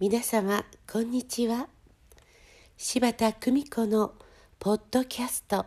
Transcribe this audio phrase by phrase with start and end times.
[0.00, 1.68] 皆様こんにちは。
[2.78, 4.14] 柴田久美子の
[4.58, 5.66] ポッドキャスト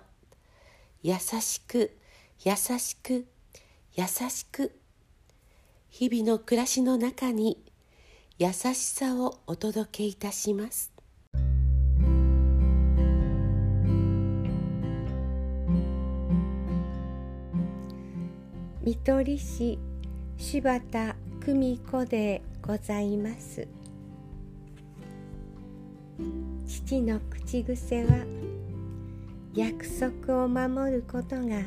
[1.04, 1.95] 「優しく
[2.43, 3.27] 優しく
[3.93, 4.71] 優しく」
[5.91, 7.64] 日々の暮らしの中に
[8.39, 10.93] 優しさをお届けいたします。
[18.86, 19.79] 見取り師
[20.36, 23.65] 柴田久美子でございます。
[26.68, 28.25] 父の口癖は
[29.56, 31.61] 約束を守ることが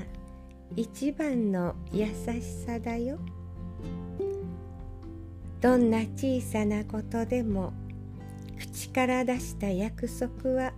[0.77, 3.19] 一番の優しさだよ。
[5.63, 7.73] どんな小さなことでも
[8.59, 10.75] 口から出した約束は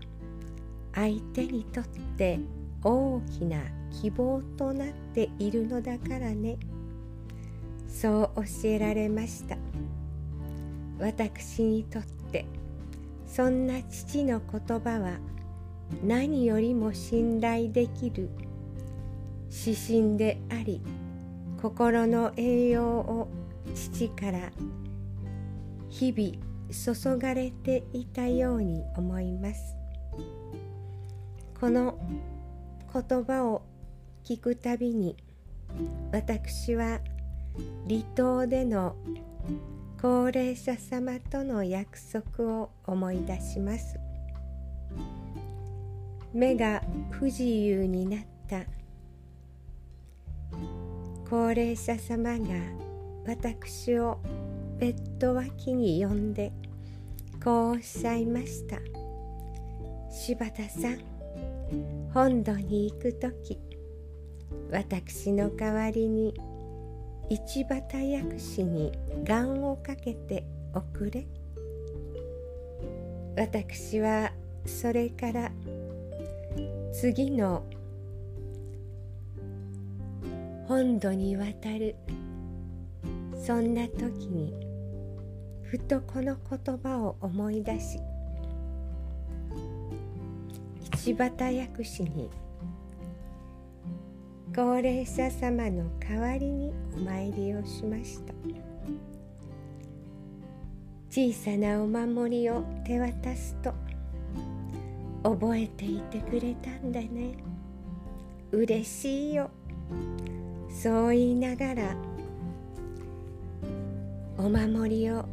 [0.95, 1.85] 相手にとっ
[2.17, 2.39] て
[2.91, 3.59] 大きな
[4.01, 6.57] 希望となっているのだからね。
[7.87, 9.59] そう教えられました。
[10.99, 12.47] 私にとって
[13.27, 15.19] そんな父の言葉は
[16.03, 18.31] 何よりも信頼できる
[19.51, 20.81] 指針であり
[21.61, 23.29] 心の栄養を
[23.75, 24.51] 父から
[25.91, 29.77] 日々注がれていたように思います。
[31.61, 31.99] この
[32.93, 33.63] 言葉を
[34.25, 35.17] 聞くたびに
[36.13, 37.01] 私は
[37.89, 38.97] 離島での
[40.01, 43.99] 高齢者様との約束を思い出します。
[46.33, 48.65] 目が不自由になった。
[51.29, 52.49] 高齢者様が
[53.27, 54.19] 私を
[54.79, 56.53] ベッド脇に呼んで
[57.43, 58.79] こうおっしゃいました
[60.11, 63.59] 柴田さん本土に行く時
[64.71, 66.35] 私の代わりに
[67.29, 68.93] 一畑薬師に
[69.25, 71.27] 願をかけておくれ。
[73.37, 74.33] 私は
[74.67, 75.53] それから
[76.93, 77.65] 次の
[80.67, 81.95] 本土に渡る
[83.41, 84.53] そんな時に
[85.63, 88.01] ふとこの言葉を思い出し
[90.93, 92.31] 一畑薬師に
[94.55, 98.35] 高齢者様の代わりにお参りをしました。
[101.11, 103.73] 小さなお守りを手渡すと
[105.23, 107.35] 覚えていてくれたんだね。
[108.51, 109.51] 嬉しいよ。
[110.71, 111.97] そう言いながら
[114.39, 115.25] お守りを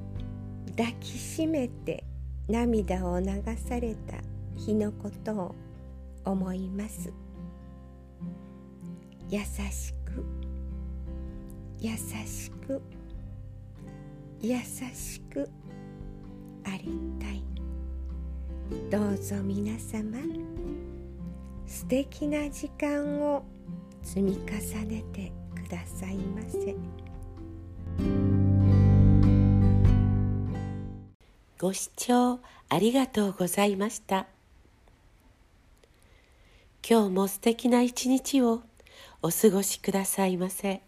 [0.76, 2.04] 抱きしめて
[2.48, 3.28] 涙を流
[3.58, 4.18] された
[4.56, 5.56] 日のことを
[6.24, 7.14] 思います。
[9.30, 10.24] 優しく
[11.80, 12.82] 優しく
[14.42, 15.50] 優しく
[16.64, 17.44] ありたい。
[18.90, 20.18] どうぞ皆様
[21.68, 23.44] 素敵な時間を
[24.02, 26.76] 積み重ねてくださいませ。
[31.60, 32.40] ご視聴
[32.70, 34.35] ありがとうございました。
[36.88, 38.62] 今日も素敵な一日を
[39.24, 40.84] お過ごしくださいませ。